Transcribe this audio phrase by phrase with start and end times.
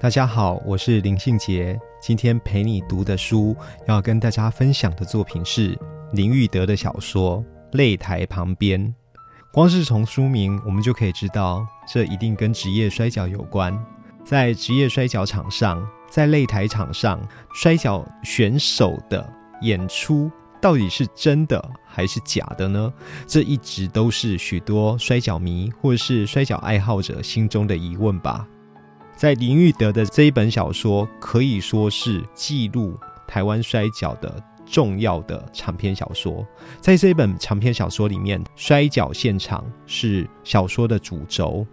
[0.00, 1.76] 大家好，我是林信杰。
[2.00, 3.56] 今天陪你读的书，
[3.88, 5.76] 要跟大家分享的作品是
[6.12, 7.44] 林玉德的小说
[7.76, 8.80] 《擂台旁边》。
[9.52, 13.76] 光是从书名，我们就可以知道，这一定跟职业摔跤有关。
[14.24, 15.84] 在职业摔跤场上。
[16.08, 17.20] 在擂台场上，
[17.52, 22.90] 摔跤选手的演出到底是真的还是假的呢？
[23.26, 28.46] 这一直都是许多摔跤迷或是摔跤爱好者心中的疑问吧。
[29.18, 36.46] 在林玉德的这一本小说，可以说是记录台湾摔跤的重要的长篇小说。
[36.80, 41.66] 在这一本长篇小说里面，摔跤现场是小说的主轴，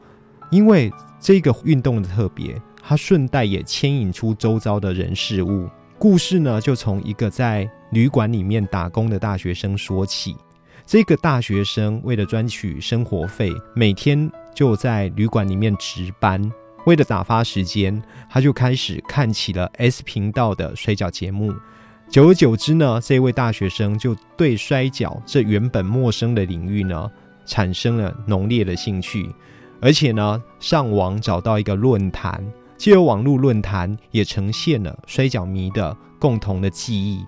[0.50, 2.60] 因为这个运动的特别。
[2.82, 5.70] 它顺带也牵引出周遭的人事物。
[6.00, 10.36] 故事呢，就从一个在旅馆里面打工的大学生说起。
[10.84, 16.52] 这个大学生为了赚取生活费，每天就在旅馆里面值班。
[16.86, 21.54] 为了打发时间，他就开始看起了 S 频道的摔跤节目。
[22.10, 27.10] 久而久之呢，这位大学生就对摔跤这原本陌生的领域呢，
[27.46, 29.30] 产生了浓烈的兴趣。
[29.82, 32.44] 而且呢，上网找到一个论坛。
[32.78, 37.24] 借由网络论坛，也呈现了摔跤迷的共同的记忆。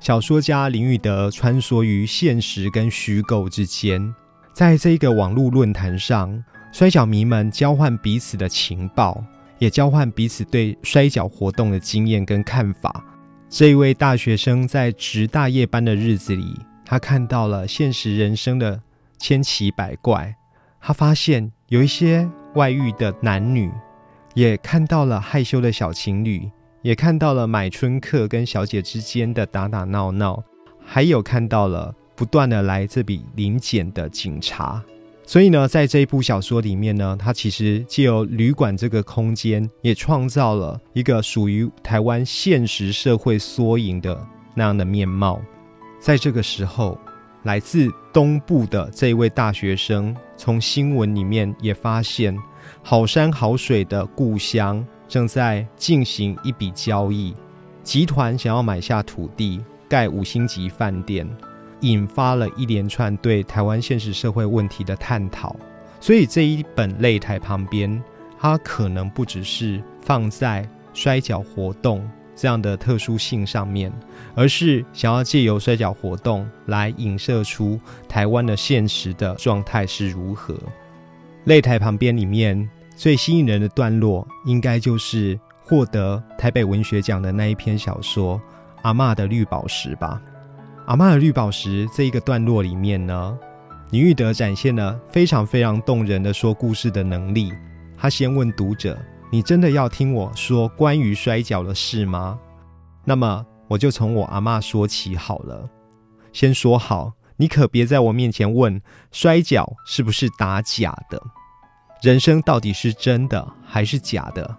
[0.00, 4.14] 小说家林玉德穿梭于现实跟虚构之间，
[4.52, 9.22] 在这个网络论坛上，摔跤迷们交换彼此的情报，
[9.58, 13.04] 也交换彼此对摔跤活动的经验跟看法。
[13.48, 18.82] 这一位大学生在值大夜班的日子里，他看到了现实人生的
[19.18, 20.34] 千奇百怪。
[20.80, 23.70] 他发现有一些外遇的男女。
[24.34, 26.50] 也看到了害羞的小情侣，
[26.80, 30.42] 也看到了买春客跟小姐之间的打打闹闹，
[30.82, 34.82] 还有看到了不断的来这笔临检的警察。
[35.32, 44.22] 所以呢，在这一部小说里面呢，它其实借由旅馆这个空间，也创造了一个属于台湾现实社会缩影的
[44.54, 45.40] 那样的面貌。
[45.98, 46.98] 在这个时候，
[47.44, 52.36] 来自东部的这一位大学生，从新闻里面也发现。
[52.82, 57.34] 好山好水的故乡正在进行一笔交易，
[57.82, 61.26] 集团想要买下土地盖五星级饭店，
[61.82, 65.54] 引发了一连串对台湾现实社会问题的探讨。
[66.00, 68.02] 所以这一本擂台旁边，
[68.40, 73.92] 它可能不只是放在摔跤活动这样的特殊性上面，
[74.34, 77.78] 而是想要借由摔跤活动来影射出
[78.08, 80.58] 台湾的现实的状态是如何。
[81.46, 88.38] 擂台旁边里面最吸引人的段落，应该就是获得台北文学奖的那一篇小说
[88.82, 90.20] 《阿嬷的绿宝石》吧。
[90.86, 93.38] 《阿妈的绿宝石》这一个段落里面呢，
[93.90, 97.52] 李玉德展现了非常非常动人的说故事的能力。
[97.96, 98.98] 他先问读者
[99.30, 102.38] ：“你真的要听我说关于摔跤的事吗？”
[103.04, 105.68] 那么我就从我阿妈说起好了。
[106.32, 107.12] 先说好。
[107.38, 111.20] 你可别在我面前问摔跤是不是打假的，
[112.00, 114.56] 人生到底是真的还是假的，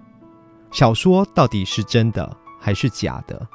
[0.69, 3.47] 小说到底是真的还是假的。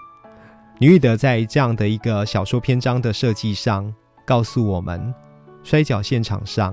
[0.78, 3.92] 李玉德在这样的一个小说篇章的设计上，
[4.24, 5.12] 告诉我们，
[5.64, 6.72] 摔跤现场上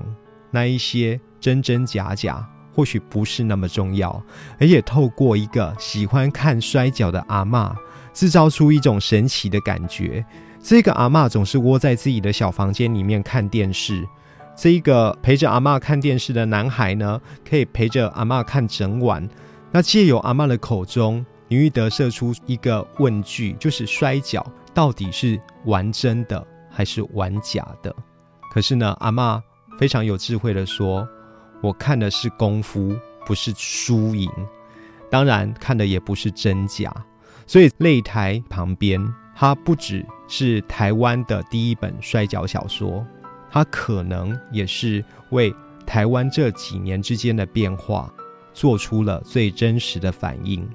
[0.52, 4.22] 那一些真真假假，或许不是那么重要，
[4.60, 7.74] 而且透过一个喜欢看摔跤的阿嬷，
[8.12, 10.24] 制造出一种神奇的感觉。
[10.62, 14.06] 这个阿妈总是窝在自己的小房间里面看电视。
[14.56, 19.28] 这一个陪着阿妈看电视的男孩呢，可以陪着阿妈看整晚。
[19.72, 24.44] 那借由阿妈的口中，林玉德射出一个问句，就是摔跤
[24.74, 27.94] 到底是玩真的还是玩假的？
[28.52, 29.42] 可是呢，阿妈
[29.78, 31.06] 非常有智慧的说
[31.62, 34.30] ：“我看的是功夫，不是输赢。
[35.10, 36.92] 当然，看的也不是真假。
[37.46, 39.00] 所以擂台旁边。”
[39.38, 43.06] 它不只是台湾的第一本摔跤小说，
[43.50, 45.54] 它可能也是为
[45.86, 48.10] 台湾这几年之间的变化
[48.54, 50.66] 做出了最真实的反应。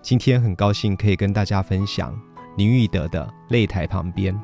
[0.00, 2.18] 今天很高兴可以跟大家分享
[2.56, 4.34] 林玉德的《擂台旁边》。